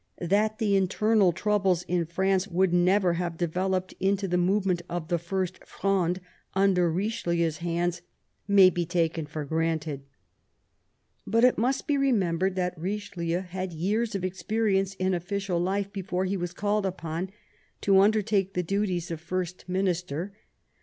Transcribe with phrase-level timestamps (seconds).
[0.17, 5.19] That the internal troubles in France would never have developed into the movement of the
[5.19, 6.21] First Fronde
[6.55, 8.01] under Eichelieu's hands
[8.47, 10.01] may be taken for granted.
[11.27, 16.25] But it must be remembered that Eichelieu had years of experience in official life before
[16.25, 17.29] he was called upon
[17.81, 20.33] to undertake the duties of First Minister.